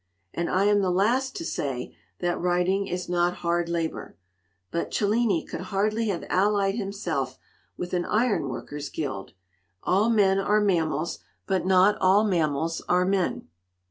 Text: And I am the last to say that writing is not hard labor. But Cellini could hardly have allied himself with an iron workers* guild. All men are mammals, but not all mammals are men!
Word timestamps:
And 0.33 0.49
I 0.49 0.63
am 0.63 0.81
the 0.81 0.89
last 0.89 1.35
to 1.35 1.45
say 1.45 1.95
that 2.21 2.39
writing 2.39 2.87
is 2.87 3.07
not 3.07 3.35
hard 3.45 3.69
labor. 3.69 4.17
But 4.71 4.89
Cellini 4.89 5.43
could 5.45 5.61
hardly 5.61 6.07
have 6.07 6.25
allied 6.27 6.73
himself 6.73 7.37
with 7.77 7.93
an 7.93 8.05
iron 8.05 8.49
workers* 8.49 8.89
guild. 8.89 9.33
All 9.83 10.09
men 10.09 10.39
are 10.39 10.59
mammals, 10.59 11.19
but 11.45 11.67
not 11.67 11.99
all 12.01 12.23
mammals 12.23 12.81
are 12.89 13.05
men! 13.05 13.47